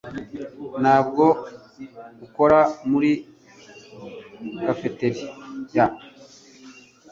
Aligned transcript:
Ntabwo 0.81 1.25
ukora 2.25 2.59
muri 2.89 3.11
cafeteria? 4.65 5.27